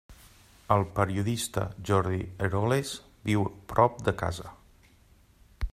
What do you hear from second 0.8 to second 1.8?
periodista